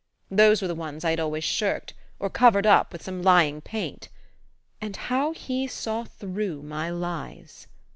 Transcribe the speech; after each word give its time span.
Those 0.31 0.63
were 0.63 0.67
the 0.67 0.73
ones 0.73 1.05
I 1.05 1.11
had 1.11 1.19
always 1.19 1.43
shirked, 1.43 1.93
or 2.17 2.27
covered 2.31 2.65
up 2.65 2.91
with 2.91 3.03
some 3.03 3.21
lying 3.21 3.61
paint. 3.61 4.09
And 4.81 4.95
how 4.95 5.31
he 5.31 5.67
saw 5.67 6.05
through 6.05 6.63
my 6.63 6.89
lies! 6.89 7.67